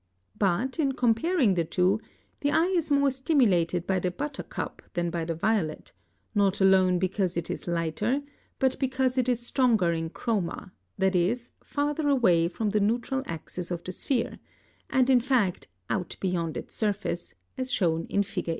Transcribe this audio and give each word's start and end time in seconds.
But, 0.35 0.79
in 0.79 0.93
comparing 0.93 1.53
the 1.53 1.63
two, 1.63 2.01
the 2.39 2.49
eye 2.49 2.73
is 2.75 2.89
more 2.89 3.11
stimulated 3.11 3.85
by 3.85 3.99
the 3.99 4.09
buttercup 4.09 4.81
than 4.95 5.11
by 5.11 5.25
the 5.25 5.35
violet, 5.35 5.93
not 6.33 6.59
alone 6.59 6.97
because 6.97 7.37
it 7.37 7.51
is 7.51 7.67
lighter, 7.67 8.23
but 8.57 8.79
because 8.79 9.19
it 9.19 9.29
is 9.29 9.45
stronger 9.45 9.91
in 9.91 10.09
chroma; 10.09 10.71
that 10.97 11.15
is, 11.15 11.51
farther 11.63 12.09
away 12.09 12.47
from 12.47 12.71
the 12.71 12.79
neutral 12.79 13.21
axis 13.27 13.69
of 13.69 13.83
the 13.83 13.91
sphere, 13.91 14.39
and 14.89 15.07
in 15.11 15.19
fact 15.19 15.67
out 15.87 16.15
beyond 16.19 16.57
its 16.57 16.73
surface, 16.73 17.35
as 17.55 17.71
shown 17.71 18.07
in 18.09 18.23
Fig. 18.23 18.49